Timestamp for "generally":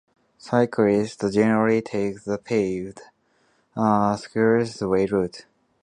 1.31-1.79